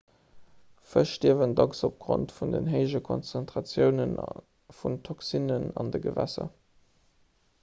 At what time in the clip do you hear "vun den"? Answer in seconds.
2.37-2.71